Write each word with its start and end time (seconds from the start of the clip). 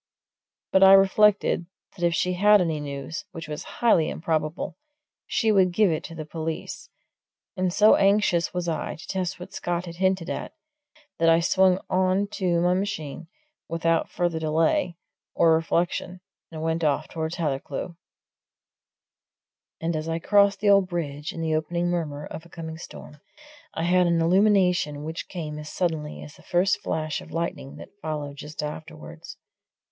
But 0.71 0.81
I 0.81 0.93
reflected 0.93 1.67
that 1.95 2.03
if 2.03 2.15
she 2.15 2.33
had 2.33 2.59
any 2.59 2.79
news 2.79 3.25
which 3.33 3.47
was 3.47 3.61
highly 3.85 4.09
improbable 4.09 4.75
she 5.27 5.51
would 5.51 5.71
give 5.71 5.91
it 5.91 6.03
to 6.05 6.15
the 6.15 6.25
police; 6.25 6.89
and 7.55 7.71
so 7.71 7.93
anxious 7.95 8.51
was 8.51 8.67
I 8.67 8.95
to 8.95 9.07
test 9.07 9.39
what 9.39 9.53
Scott 9.53 9.85
had 9.85 9.97
hinted 9.97 10.27
at, 10.27 10.53
that 11.19 11.29
I 11.29 11.39
swung 11.39 11.79
on 11.87 12.25
to 12.29 12.61
my 12.61 12.73
machine 12.73 13.27
without 13.69 14.09
further 14.09 14.39
delay 14.39 14.97
or 15.35 15.53
reflection 15.53 16.21
and 16.51 16.63
went 16.63 16.83
off 16.83 17.07
towards 17.07 17.35
Hathercleugh. 17.35 17.95
And 19.79 19.95
as 19.95 20.09
I 20.09 20.17
crossed 20.17 20.61
the 20.61 20.69
old 20.71 20.87
bridge, 20.89 21.31
in 21.31 21.41
the 21.41 21.53
opening 21.53 21.89
murmur 21.91 22.25
of 22.25 22.43
a 22.43 22.49
coming 22.49 22.79
storm, 22.79 23.21
I 23.75 23.83
had 23.83 24.07
an 24.07 24.19
illumination 24.19 25.03
which 25.03 25.29
came 25.29 25.59
as 25.59 25.69
suddenly 25.69 26.23
as 26.23 26.37
the 26.37 26.41
first 26.41 26.81
flash 26.81 27.21
of 27.21 27.29
lightning 27.31 27.75
that 27.75 27.95
followed 28.01 28.37
just 28.37 28.63
afterwards. 28.63 29.37